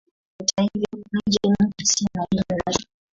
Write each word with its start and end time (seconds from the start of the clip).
Hata 0.39 0.61
hivyo 0.61 0.87
Niger 0.93 1.49
ni 1.49 1.67
nchi 1.67 1.83
isiyo 1.83 2.09
na 2.15 2.25
dini 2.31 2.61
rasmi. 2.65 2.85